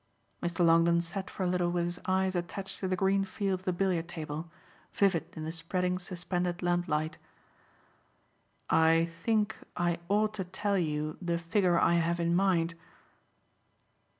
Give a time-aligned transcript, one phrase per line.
[0.41, 0.65] Mr.
[0.65, 3.71] Longdon sat for a little with his eyes attached to the green field of the
[3.71, 4.49] billiard table,
[4.95, 7.19] vivid in the spreading suspended lamplight.
[8.67, 12.73] "I think I ought to tell you the figure I have in mind."